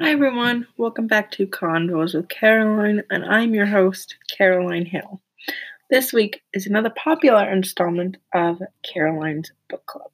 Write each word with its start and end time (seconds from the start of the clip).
Hi 0.00 0.10
everyone, 0.12 0.66
welcome 0.78 1.06
back 1.06 1.30
to 1.32 1.46
Convos 1.46 2.14
with 2.14 2.30
Caroline, 2.30 3.02
and 3.10 3.26
I'm 3.26 3.52
your 3.52 3.66
host, 3.66 4.16
Caroline 4.34 4.86
Hill. 4.86 5.20
This 5.90 6.14
week 6.14 6.40
is 6.54 6.66
another 6.66 6.88
popular 6.88 7.44
installment 7.52 8.16
of 8.34 8.62
Caroline's 8.90 9.52
Book 9.68 9.84
Club. 9.84 10.10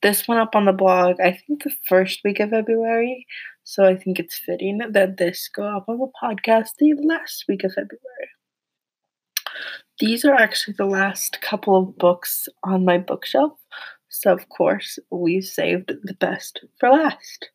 This 0.00 0.26
went 0.26 0.40
up 0.40 0.56
on 0.56 0.64
the 0.64 0.72
blog, 0.72 1.20
I 1.20 1.32
think, 1.32 1.64
the 1.64 1.72
first 1.86 2.20
week 2.24 2.40
of 2.40 2.48
February, 2.48 3.26
so 3.62 3.84
I 3.84 3.94
think 3.94 4.18
it's 4.18 4.38
fitting 4.38 4.78
that 4.78 5.18
this 5.18 5.50
go 5.54 5.64
up 5.64 5.84
on 5.86 5.98
the 5.98 6.10
podcast 6.22 6.70
the 6.78 6.94
last 6.94 7.44
week 7.46 7.64
of 7.64 7.74
February. 7.74 8.00
These 9.98 10.24
are 10.24 10.34
actually 10.34 10.76
the 10.78 10.86
last 10.86 11.42
couple 11.42 11.76
of 11.76 11.98
books 11.98 12.48
on 12.64 12.86
my 12.86 12.96
bookshelf, 12.96 13.52
so 14.08 14.32
of 14.32 14.48
course, 14.48 14.98
we 15.10 15.42
saved 15.42 15.92
the 16.04 16.14
best 16.14 16.64
for 16.80 16.88
last 16.88 17.50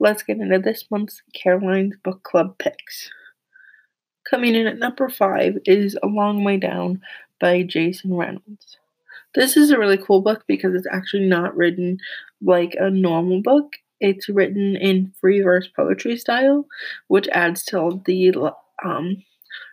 let's 0.00 0.22
get 0.22 0.38
into 0.38 0.58
this 0.58 0.86
month's 0.90 1.22
Caroline's 1.34 1.94
Book 2.02 2.22
Club 2.24 2.58
picks. 2.58 3.10
Coming 4.28 4.54
in 4.54 4.66
at 4.66 4.78
number 4.78 5.08
five 5.08 5.58
is 5.66 5.96
A 6.02 6.06
Long 6.06 6.42
Way 6.42 6.56
Down 6.56 7.00
by 7.38 7.62
Jason 7.62 8.14
Reynolds. 8.16 8.78
This 9.34 9.56
is 9.56 9.70
a 9.70 9.78
really 9.78 9.98
cool 9.98 10.22
book 10.22 10.44
because 10.48 10.74
it's 10.74 10.86
actually 10.90 11.26
not 11.26 11.56
written 11.56 11.98
like 12.42 12.74
a 12.78 12.90
normal 12.90 13.42
book. 13.42 13.76
It's 14.00 14.28
written 14.28 14.76
in 14.76 15.12
free 15.20 15.42
verse 15.42 15.68
poetry 15.68 16.16
style, 16.16 16.66
which 17.08 17.28
adds 17.28 17.62
to 17.66 18.02
the 18.06 18.52
um, 18.84 19.22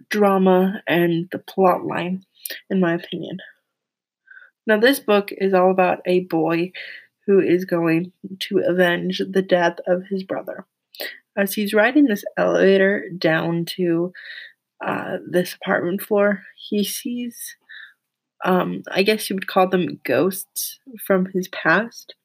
drama 0.10 0.82
and 0.88 1.30
the 1.32 1.40
plot 1.40 1.86
line, 1.86 2.26
in 2.70 2.80
my 2.80 2.94
opinion. 2.94 3.38
Now, 4.66 4.78
this 4.78 5.00
book 5.00 5.32
is 5.32 5.54
all 5.54 5.72
about 5.72 6.02
a 6.06 6.22
boy 6.22 6.74
who 7.28 7.40
is 7.40 7.66
going 7.66 8.12
to 8.40 8.60
avenge 8.66 9.22
the 9.30 9.42
death 9.42 9.78
of 9.86 10.06
his 10.10 10.24
brother. 10.24 10.66
As 11.38 11.54
he's 11.54 11.74
riding 11.74 12.06
this 12.06 12.24
elevator 12.38 13.10
down 13.16 13.66
to 13.76 14.14
uh, 14.84 15.18
this 15.30 15.54
apartment 15.54 16.02
floor, 16.02 16.44
he 16.58 16.84
sees, 16.84 17.56
um, 18.44 18.82
I 18.90 19.04
guess 19.04 19.30
you 19.30 19.36
would 19.36 19.48
call 19.48 19.68
them 19.68 20.00
ghosts 20.04 20.80
from 21.06 21.28
his 21.34 21.48
past. 21.50 22.16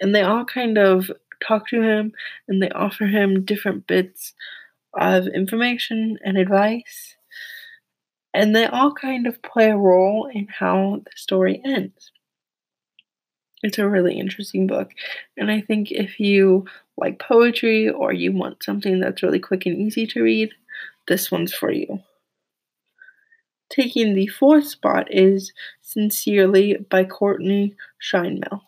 And 0.00 0.14
they 0.14 0.22
all 0.22 0.44
kind 0.44 0.76
of 0.76 1.10
talk 1.46 1.68
to 1.68 1.82
him 1.82 2.12
and 2.46 2.62
they 2.62 2.70
offer 2.70 3.06
him 3.06 3.44
different 3.44 3.86
bits 3.86 4.34
of 4.98 5.26
information 5.26 6.18
and 6.22 6.36
advice. 6.36 7.16
And 8.34 8.54
they 8.54 8.66
all 8.66 8.92
kind 8.92 9.26
of 9.26 9.40
play 9.42 9.70
a 9.70 9.76
role 9.76 10.30
in 10.32 10.46
how 10.46 11.00
the 11.02 11.10
story 11.14 11.62
ends. 11.64 12.12
It's 13.66 13.78
a 13.78 13.88
really 13.88 14.16
interesting 14.16 14.68
book. 14.68 14.92
And 15.36 15.50
I 15.50 15.60
think 15.60 15.90
if 15.90 16.20
you 16.20 16.66
like 16.96 17.18
poetry 17.18 17.90
or 17.90 18.12
you 18.12 18.30
want 18.30 18.62
something 18.62 19.00
that's 19.00 19.24
really 19.24 19.40
quick 19.40 19.66
and 19.66 19.76
easy 19.76 20.06
to 20.06 20.22
read, 20.22 20.50
this 21.08 21.32
one's 21.32 21.52
for 21.52 21.72
you. 21.72 21.98
Taking 23.68 24.14
the 24.14 24.28
fourth 24.28 24.68
spot 24.68 25.12
is 25.12 25.52
Sincerely 25.80 26.76
by 26.88 27.02
Courtney 27.02 27.74
Sheinmel. 28.00 28.60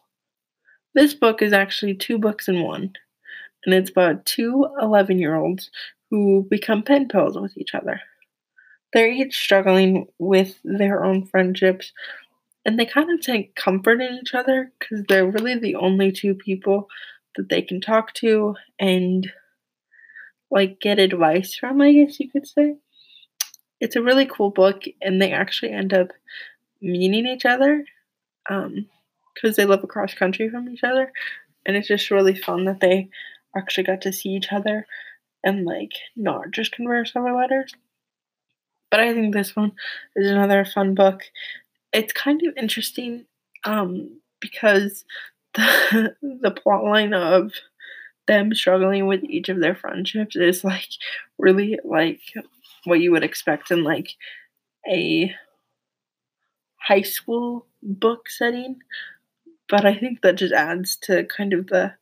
This 0.97 1.15
book 1.15 1.43
is 1.43 1.53
actually 1.53 1.95
two 1.95 2.19
books 2.19 2.49
in 2.49 2.65
one, 2.65 2.93
and 3.65 3.73
it's 3.73 3.91
about 3.91 4.27
two 4.27 4.67
11 4.83 5.21
year 5.21 5.37
olds 5.37 5.71
who 6.11 6.45
become 6.51 6.83
pen 6.83 7.07
pals 7.07 7.39
with 7.39 7.57
each 7.57 7.73
other. 7.73 8.01
They're 8.93 9.07
each 9.07 9.37
struggling 9.37 10.09
with 10.19 10.59
their 10.65 11.05
own 11.05 11.25
friendships, 11.27 11.93
and 12.65 12.79
they 12.79 12.87
kind 12.87 13.11
of 13.11 13.21
take 13.21 13.55
comfort 13.55 14.01
in 14.01 14.19
each 14.21 14.35
other 14.35 14.73
because 14.79 15.05
they're 15.09 15.31
really 15.31 15.59
the 15.59 15.77
only 15.77 16.13
two 16.13 16.35
people 16.35 16.89
that 17.37 17.49
they 17.49 17.63
can 17.63 17.81
talk 17.81 18.13
to 18.15 18.55
and 18.79 19.31
like 20.51 20.81
get 20.81 20.99
advice 20.99 21.55
from, 21.55 21.81
I 21.81 21.93
guess 21.93 22.19
you 22.21 22.31
could 22.31 22.47
say. 22.47 22.77
It's 23.81 23.97
a 23.97 24.03
really 24.03 24.27
cool 24.27 24.51
book, 24.51 24.83
and 25.01 25.23
they 25.23 25.33
actually 25.33 25.73
end 25.73 25.95
up 25.95 26.09
meeting 26.81 27.27
each 27.27 27.45
other 27.45 27.85
because 28.45 28.67
um, 28.67 29.55
they 29.57 29.65
live 29.65 29.85
across 29.85 30.15
country 30.15 30.51
from 30.51 30.69
each 30.69 30.83
other, 30.83 31.13
and 31.65 31.77
it's 31.77 31.89
just 31.89 32.11
really 32.11 32.35
fun 32.35 32.65
that 32.65 32.81
they 32.81 33.09
actually 33.57 33.85
got 33.85 34.01
to 34.03 34.13
see 34.13 34.31
each 34.31 34.53
other 34.53 34.87
and 35.45 35.65
like 35.65 35.93
not 36.17 36.51
just 36.51 36.73
converse 36.73 37.13
over 37.15 37.33
letters. 37.33 37.73
But 38.91 39.01
I 39.01 39.13
think 39.13 39.35
this 39.35 39.55
one 39.55 39.73
is 40.17 40.31
another 40.31 40.65
fun 40.65 40.95
book 40.95 41.23
it's 41.93 42.13
kind 42.13 42.43
of 42.47 42.57
interesting 42.57 43.25
um, 43.65 44.21
because 44.41 45.05
the 45.55 46.15
the 46.23 46.51
plot 46.51 46.85
line 46.85 47.15
of 47.15 47.53
them 48.27 48.55
struggling 48.55 49.07
with 49.07 49.25
each 49.25 49.49
of 49.49 49.61
their 49.61 49.75
friendships 49.75 50.37
is 50.37 50.63
like 50.63 50.89
really 51.39 51.79
like 51.85 52.21
what 52.85 53.01
you 53.01 53.11
would 53.11 53.25
expect 53.25 53.71
in 53.71 53.83
like 53.83 54.11
a 54.89 55.35
high 56.77 57.03
school 57.03 57.67
book 57.83 58.29
setting. 58.29 58.77
But 59.69 59.85
i 59.85 59.95
think 59.95 60.23
that 60.23 60.37
just 60.37 60.55
adds 60.55 60.97
to 61.03 61.25
kind 61.25 61.53
of 61.53 61.67
the 61.67 61.95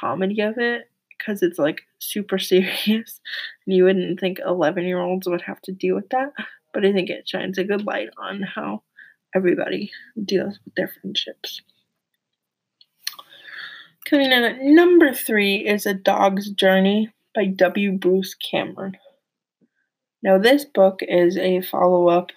comedy 0.00 0.40
of 0.40 0.58
it 0.58 0.90
because 1.10 1.42
it's 1.42 1.58
like 1.58 1.82
super 1.98 2.38
serious 2.52 3.20
and 3.66 3.76
you 3.76 3.84
wouldn't 3.84 4.20
think 4.20 4.38
11 4.44 4.84
year 4.84 5.00
olds 5.00 5.28
would 5.28 5.42
have 5.42 5.60
to 5.62 5.72
deal 5.72 5.94
with 5.94 6.08
that. 6.10 6.32
But 6.72 6.84
i 6.86 6.92
think 6.92 7.10
it 7.10 7.28
shines 7.28 7.58
a 7.58 7.64
good 7.64 7.84
light 7.84 8.10
on 8.18 8.42
how 8.42 8.82
everybody 9.34 9.90
deals 10.24 10.58
with 10.64 10.74
their 10.74 10.88
friendships. 10.88 11.62
Coming 14.04 14.32
in 14.32 14.42
at 14.42 14.60
number 14.60 15.12
three 15.12 15.66
is 15.66 15.86
A 15.86 15.94
Dog's 15.94 16.50
Journey 16.50 17.10
by 17.34 17.46
W. 17.46 17.92
Bruce 17.92 18.34
Cameron. 18.34 18.96
Now, 20.22 20.38
this 20.38 20.64
book 20.64 21.00
is 21.02 21.36
a 21.36 21.62
follow 21.62 22.08
up 22.08 22.30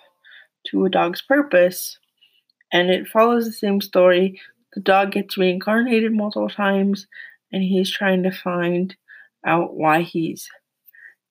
to 0.68 0.86
A 0.86 0.90
Dog's 0.90 1.22
Purpose, 1.22 1.98
and 2.72 2.90
it 2.90 3.08
follows 3.08 3.46
the 3.46 3.52
same 3.52 3.82
story. 3.82 4.40
The 4.74 4.82
dog 4.82 5.12
gets 5.12 5.38
reincarnated 5.38 6.14
multiple 6.14 6.50
times, 6.50 7.08
and 7.52 7.64
he's 7.64 7.92
trying 7.92 8.24
to 8.24 8.32
find 8.32 8.96
out 9.46 9.76
why 9.76 10.02
he's 10.02 10.48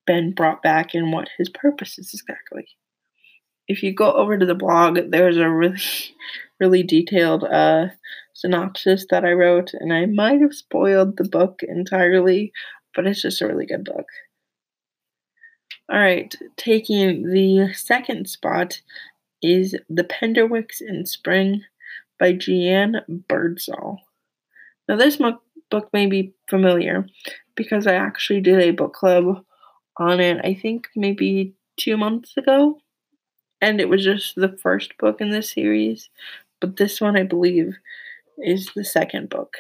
been 0.07 0.33
brought 0.33 0.63
back 0.63 0.95
and 0.95 1.13
what 1.13 1.29
his 1.39 1.49
purpose 1.49 1.99
is 1.99 2.13
exactly 2.13 2.67
if 3.69 3.83
you 3.83 3.95
go 3.95 4.13
over 4.13 4.37
to 4.37 4.47
the 4.47 4.55
blog, 4.55 4.99
there's 5.11 5.37
a 5.37 5.49
really, 5.49 5.79
really 6.61 6.83
detailed 6.83 7.45
uh, 7.45 7.87
synopsis 8.35 9.07
that 9.11 9.25
I 9.25 9.33
wrote, 9.33 9.73
and 9.75 9.93
I 9.93 10.07
might 10.07 10.41
have 10.41 10.55
spoiled 10.55 11.17
the 11.17 11.29
book 11.29 11.61
entirely, 11.63 12.53
but 12.95 13.07
it's 13.07 13.23
just 13.23 13.43
a 13.43 13.47
really 13.47 13.67
good 13.67 13.85
book. 13.85 14.07
All 15.91 15.99
right, 15.99 16.35
taking 16.57 17.31
the 17.31 17.73
second 17.75 18.29
spot 18.29 18.81
is 19.43 19.77
The 19.91 20.05
Penderwicks 20.05 20.81
in 20.81 21.05
Spring 21.07 21.63
by 22.19 22.33
Jeanne 22.33 23.03
Birdsall. 23.29 23.99
Now, 24.89 24.97
this 24.97 25.19
book 25.71 25.89
may 25.93 26.07
be 26.07 26.35
familiar 26.49 27.07
because 27.57 27.87
I 27.87 27.95
actually 27.95 28.41
did 28.41 28.61
a 28.61 28.71
book 28.71 28.95
club 28.95 29.45
on 29.99 30.21
it, 30.21 30.41
I 30.45 30.55
think 30.55 30.89
maybe 30.97 31.55
two 31.79 31.97
months 31.97 32.37
ago 32.37 32.82
and 33.63 33.81
it 33.81 33.89
was 33.89 34.05
just 34.05 34.37
the 34.37 34.59
first 34.63 34.99
book 34.99 35.23
in 35.23 35.31
this 35.31 35.53
series, 35.53 36.11
but 36.61 36.77
this 36.77 37.01
one 37.01 37.17
I 37.17 37.25
believe 37.25 37.77
is 38.39 38.71
the 38.77 38.85
second 38.85 39.31
book. 39.31 39.57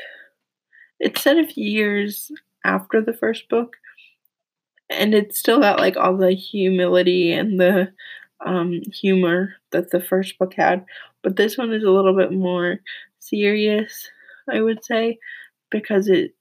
It's 1.00 1.22
set 1.22 1.38
a 1.38 1.46
few 1.46 1.64
years 1.64 2.32
after 2.64 3.00
the 3.02 3.12
first 3.12 3.48
book, 3.48 3.76
and 4.90 5.14
it's 5.14 5.38
still 5.38 5.60
got 5.60 5.78
like 5.78 5.96
all 5.96 6.16
the 6.16 6.32
humility 6.32 7.32
and 7.32 7.58
the 7.58 7.92
um, 8.44 8.82
humor 8.92 9.54
that 9.70 9.90
the 9.90 10.00
first 10.00 10.38
book 10.38 10.54
had, 10.54 10.84
but 11.22 11.36
this 11.36 11.56
one 11.56 11.72
is 11.72 11.84
a 11.84 11.90
little 11.90 12.16
bit 12.16 12.32
more 12.32 12.80
serious, 13.20 14.08
I 14.50 14.60
would 14.60 14.84
say, 14.84 15.18
because 15.70 16.08
it 16.08 16.34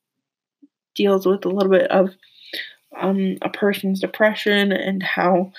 deals 0.96 1.25
with 1.25 1.46
a 1.46 1.49
little 1.49 1.72
bit 1.72 1.90
of 1.91 2.11
um, 2.99 3.37
a 3.41 3.49
person's 3.49 3.99
depression 4.02 4.72
and 4.72 5.02
how 5.03 5.52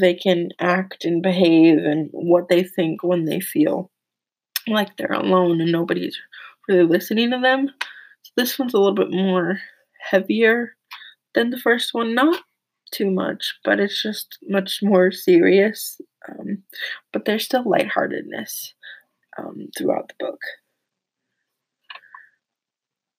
they 0.00 0.14
can 0.14 0.50
act 0.58 1.04
and 1.04 1.22
behave 1.22 1.78
and 1.78 2.08
what 2.12 2.48
they 2.48 2.62
think 2.62 3.02
when 3.02 3.24
they 3.24 3.40
feel 3.40 3.90
like 4.66 4.96
they're 4.96 5.12
alone 5.12 5.60
and 5.60 5.70
nobody's 5.70 6.18
really 6.68 6.84
listening 6.84 7.30
to 7.30 7.38
them. 7.38 7.68
So 8.22 8.32
this 8.36 8.58
one's 8.58 8.74
a 8.74 8.78
little 8.78 8.94
bit 8.94 9.10
more 9.10 9.60
heavier 10.00 10.76
than 11.34 11.50
the 11.50 11.58
first 11.58 11.92
one. 11.92 12.14
Not 12.14 12.42
too 12.90 13.10
much, 13.10 13.54
but 13.64 13.80
it's 13.80 14.00
just 14.02 14.38
much 14.48 14.80
more 14.82 15.10
serious. 15.10 16.00
Um, 16.28 16.62
but 17.12 17.24
there's 17.24 17.44
still 17.44 17.68
lightheartedness 17.68 18.74
um, 19.38 19.68
throughout 19.76 20.08
the 20.08 20.24
book. 20.26 20.40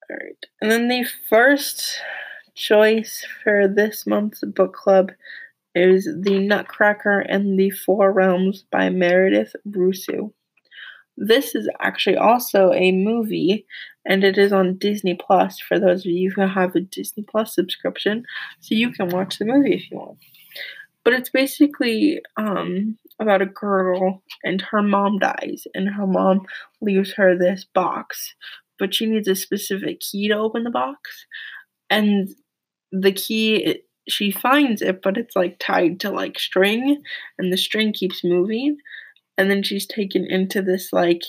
All 0.08 0.16
right, 0.16 0.46
and 0.60 0.70
then 0.70 0.88
the 0.88 1.04
first 1.28 2.00
choice 2.54 3.26
for 3.42 3.68
this 3.68 4.06
month's 4.06 4.42
book 4.42 4.72
club 4.72 5.12
is 5.76 6.08
The 6.22 6.38
Nutcracker 6.38 7.20
and 7.20 7.58
the 7.58 7.70
Four 7.70 8.12
Realms 8.12 8.64
by 8.70 8.88
Meredith 8.90 9.54
Rusu. 9.68 10.32
this 11.16 11.54
is 11.54 11.68
actually 11.80 12.16
also 12.16 12.72
a 12.72 12.92
movie 12.92 13.66
and 14.06 14.22
it 14.22 14.38
is 14.38 14.52
on 14.52 14.78
Disney 14.78 15.14
Plus 15.14 15.58
for 15.58 15.78
those 15.78 16.00
of 16.00 16.12
you 16.12 16.30
who 16.34 16.42
have 16.42 16.74
a 16.76 16.80
Disney 16.80 17.24
Plus 17.28 17.54
subscription, 17.54 18.24
so 18.60 18.74
you 18.74 18.90
can 18.90 19.08
watch 19.08 19.38
the 19.38 19.44
movie 19.44 19.74
if 19.74 19.90
you 19.90 19.98
want. 19.98 20.18
But 21.04 21.14
it's 21.14 21.30
basically 21.30 22.20
um, 22.36 22.98
about 23.20 23.42
a 23.42 23.46
girl 23.46 24.22
and 24.44 24.60
her 24.62 24.82
mom 24.82 25.18
dies, 25.18 25.66
and 25.74 25.88
her 25.88 26.06
mom 26.06 26.42
leaves 26.80 27.12
her 27.14 27.36
this 27.36 27.64
box, 27.64 28.34
but 28.78 28.94
she 28.94 29.06
needs 29.06 29.28
a 29.28 29.34
specific 29.34 30.00
key 30.00 30.28
to 30.28 30.34
open 30.34 30.64
the 30.64 30.70
box, 30.70 31.26
and 31.90 32.28
the 32.92 33.12
key 33.12 33.80
she 34.08 34.30
finds 34.30 34.82
it, 34.82 35.02
but 35.02 35.16
it's 35.16 35.36
like 35.36 35.56
tied 35.58 36.00
to 36.00 36.10
like 36.10 36.38
string, 36.38 37.02
and 37.38 37.52
the 37.52 37.56
string 37.56 37.92
keeps 37.92 38.24
moving, 38.24 38.78
and 39.38 39.50
then 39.50 39.62
she's 39.62 39.86
taken 39.86 40.24
into 40.24 40.62
this 40.62 40.92
like 40.92 41.22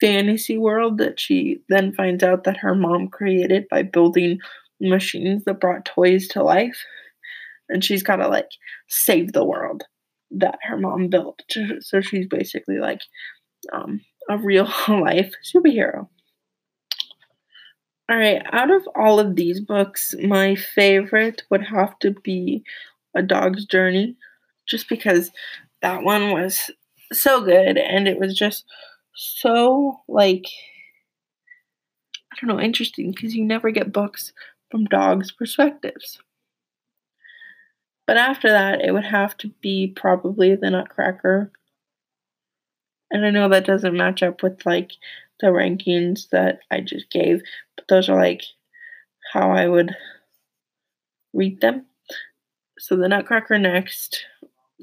fantasy 0.00 0.58
world 0.58 0.98
that 0.98 1.20
she 1.20 1.60
then 1.68 1.92
finds 1.92 2.24
out 2.24 2.44
that 2.44 2.56
her 2.58 2.74
mom 2.74 3.08
created 3.08 3.66
by 3.70 3.82
building 3.82 4.38
machines 4.80 5.44
that 5.44 5.60
brought 5.60 5.84
toys 5.84 6.26
to 6.28 6.42
life. 6.42 6.84
And 7.68 7.84
she's 7.84 8.02
got 8.02 8.16
to 8.16 8.28
like 8.28 8.48
save 8.88 9.32
the 9.32 9.44
world 9.44 9.84
that 10.32 10.58
her 10.62 10.76
mom 10.76 11.08
built. 11.08 11.40
So 11.80 12.00
she's 12.00 12.26
basically 12.26 12.78
like 12.78 13.00
um, 13.72 14.00
a 14.28 14.38
real 14.38 14.64
life 14.88 15.32
superhero. 15.54 16.08
All 18.12 18.18
right, 18.18 18.42
out 18.52 18.70
of 18.70 18.86
all 18.94 19.18
of 19.18 19.36
these 19.36 19.58
books, 19.58 20.14
my 20.22 20.54
favorite 20.54 21.44
would 21.48 21.62
have 21.62 21.98
to 22.00 22.10
be 22.10 22.62
A 23.16 23.22
Dog's 23.22 23.64
Journey, 23.64 24.16
just 24.68 24.86
because 24.86 25.30
that 25.80 26.02
one 26.02 26.30
was 26.30 26.70
so 27.10 27.40
good 27.40 27.78
and 27.78 28.06
it 28.06 28.18
was 28.18 28.36
just 28.36 28.66
so 29.14 30.02
like 30.08 30.44
I 32.30 32.36
don't 32.38 32.54
know, 32.54 32.62
interesting 32.62 33.12
because 33.12 33.34
you 33.34 33.46
never 33.46 33.70
get 33.70 33.94
books 33.94 34.34
from 34.70 34.84
dogs' 34.84 35.32
perspectives. 35.32 36.18
But 38.06 38.18
after 38.18 38.50
that, 38.50 38.82
it 38.82 38.92
would 38.92 39.04
have 39.04 39.38
to 39.38 39.48
be 39.62 39.90
probably 39.96 40.54
the 40.54 40.68
Nutcracker. 40.68 41.50
And 43.12 43.26
I 43.26 43.30
know 43.30 43.48
that 43.50 43.66
doesn't 43.66 43.96
match 43.96 44.22
up 44.22 44.42
with 44.42 44.64
like 44.64 44.92
the 45.40 45.48
rankings 45.48 46.30
that 46.30 46.60
I 46.70 46.80
just 46.80 47.10
gave, 47.10 47.42
but 47.76 47.86
those 47.88 48.08
are 48.08 48.16
like 48.16 48.42
how 49.32 49.50
I 49.50 49.68
would 49.68 49.94
read 51.34 51.60
them. 51.60 51.84
So 52.78 52.96
the 52.96 53.08
Nutcracker 53.08 53.58
next, 53.58 54.24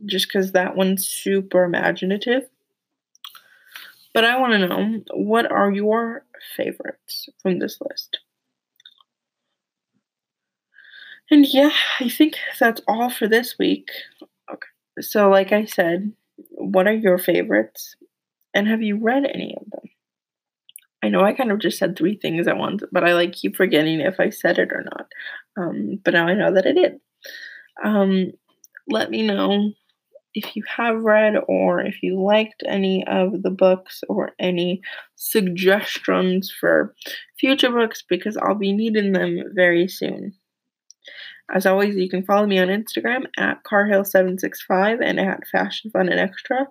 just 0.05 0.27
because 0.27 0.51
that 0.51 0.75
one's 0.75 1.07
super 1.07 1.63
imaginative. 1.63 2.43
But 4.13 4.25
I 4.25 4.39
want 4.39 4.53
to 4.53 4.67
know 4.67 5.01
what 5.13 5.51
are 5.51 5.71
your 5.71 6.23
favorites 6.55 7.29
from 7.41 7.59
this 7.59 7.79
list? 7.81 8.19
And 11.31 11.45
yeah, 11.45 11.71
I 11.99 12.09
think 12.09 12.37
that's 12.59 12.81
all 12.87 13.09
for 13.09 13.27
this 13.27 13.57
week. 13.59 13.89
Okay. 14.51 14.67
So, 15.01 15.29
like 15.29 15.51
I 15.51 15.65
said, 15.65 16.11
what 16.51 16.87
are 16.87 16.93
your 16.93 17.19
favorites? 17.19 17.95
And 18.53 18.67
have 18.67 18.81
you 18.81 18.97
read 18.97 19.25
any 19.25 19.55
of 19.59 19.69
them? 19.69 19.89
I 21.03 21.09
know 21.09 21.21
I 21.21 21.33
kind 21.33 21.51
of 21.51 21.59
just 21.59 21.77
said 21.77 21.95
three 21.95 22.17
things 22.17 22.47
at 22.47 22.57
once, 22.57 22.83
but 22.91 23.03
I 23.03 23.13
like 23.13 23.31
keep 23.31 23.55
forgetting 23.55 24.01
if 24.01 24.19
I 24.19 24.29
said 24.29 24.57
it 24.57 24.71
or 24.71 24.83
not. 24.83 25.07
Um, 25.57 25.99
but 26.03 26.13
now 26.13 26.27
I 26.27 26.33
know 26.33 26.53
that 26.53 26.67
I 26.67 26.73
did. 26.73 26.99
Um, 27.83 28.31
let 28.87 29.09
me 29.09 29.25
know 29.25 29.71
if 30.33 30.55
you 30.55 30.63
have 30.67 31.01
read 31.01 31.35
or 31.47 31.81
if 31.81 32.03
you 32.03 32.21
liked 32.21 32.63
any 32.67 33.05
of 33.07 33.41
the 33.41 33.49
books 33.49 34.03
or 34.09 34.31
any 34.39 34.81
suggestions 35.15 36.51
for 36.51 36.93
future 37.39 37.71
books 37.71 38.03
because 38.07 38.37
I'll 38.37 38.55
be 38.55 38.73
needing 38.73 39.13
them 39.13 39.39
very 39.53 39.87
soon. 39.87 40.33
As 41.53 41.65
always, 41.65 41.95
you 41.95 42.09
can 42.09 42.23
follow 42.23 42.45
me 42.45 42.59
on 42.59 42.67
Instagram 42.67 43.25
at 43.37 43.63
carhill765 43.63 44.99
and 45.03 45.19
at 45.19 45.47
Fashion 45.47 45.89
Fun 45.89 46.09
and 46.09 46.19
Extra. 46.19 46.67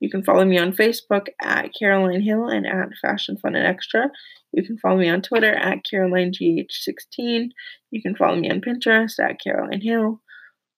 You 0.00 0.10
can 0.10 0.22
follow 0.22 0.44
me 0.44 0.58
on 0.58 0.72
Facebook 0.72 1.28
at 1.40 1.70
Caroline 1.78 2.20
Hill 2.20 2.48
and 2.48 2.66
at 2.66 2.90
Fashion 3.00 3.38
Fun 3.38 3.56
and 3.56 3.66
Extra. 3.66 4.10
You 4.52 4.62
can 4.62 4.76
follow 4.78 4.98
me 4.98 5.08
on 5.08 5.22
Twitter 5.22 5.54
at 5.54 5.78
CarolineGH16. 5.90 7.48
You 7.90 8.02
can 8.02 8.14
follow 8.14 8.36
me 8.36 8.50
on 8.50 8.60
Pinterest 8.60 9.18
at 9.18 9.40
Caroline 9.42 9.80
Hill. 9.80 10.20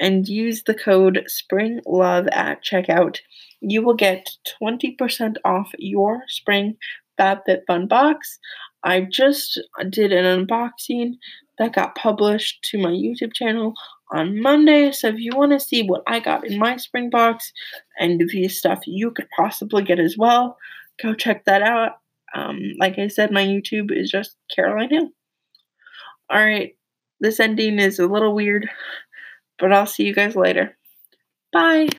and 0.00 0.26
use 0.26 0.64
the 0.64 0.74
code 0.74 1.22
SPRINGLOVE 1.28 2.28
at 2.32 2.64
checkout, 2.64 3.18
you 3.60 3.82
will 3.82 3.94
get 3.94 4.30
20% 4.60 5.36
off 5.44 5.70
your 5.78 6.22
spring 6.26 6.76
FabFitFun 7.18 7.88
box. 7.88 8.38
I 8.82 9.02
just 9.02 9.60
did 9.90 10.12
an 10.12 10.46
unboxing 10.46 11.12
that 11.58 11.74
got 11.74 11.94
published 11.94 12.62
to 12.70 12.78
my 12.78 12.88
YouTube 12.88 13.34
channel 13.34 13.74
on 14.12 14.40
Monday. 14.40 14.90
So 14.92 15.08
if 15.08 15.18
you 15.18 15.32
want 15.36 15.52
to 15.52 15.60
see 15.60 15.82
what 15.82 16.02
I 16.06 16.18
got 16.20 16.46
in 16.46 16.58
my 16.58 16.78
spring 16.78 17.10
box 17.10 17.52
and 17.98 18.18
the 18.18 18.48
stuff 18.48 18.80
you 18.86 19.10
could 19.10 19.28
possibly 19.36 19.82
get 19.84 20.00
as 20.00 20.16
well, 20.16 20.56
go 21.02 21.14
check 21.14 21.44
that 21.44 21.62
out. 21.62 21.98
Um, 22.34 22.72
like 22.78 22.98
I 22.98 23.08
said, 23.08 23.30
my 23.30 23.44
YouTube 23.44 23.90
is 23.90 24.10
just 24.10 24.36
Caroline 24.54 24.90
Hill. 24.90 25.08
All 26.30 26.42
right, 26.42 26.74
this 27.20 27.40
ending 27.40 27.78
is 27.78 27.98
a 27.98 28.06
little 28.06 28.34
weird, 28.34 28.68
but 29.60 29.72
I'll 29.72 29.86
see 29.86 30.04
you 30.04 30.14
guys 30.14 30.36
later. 30.36 30.76
Bye. 31.52 31.88